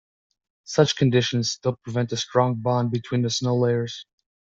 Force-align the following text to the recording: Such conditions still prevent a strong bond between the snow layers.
Such 0.63 0.95
conditions 0.95 1.51
still 1.51 1.75
prevent 1.83 2.11
a 2.11 2.17
strong 2.17 2.55
bond 2.55 2.89
between 2.89 3.21
the 3.21 3.29
snow 3.29 3.55
layers. 3.55 4.03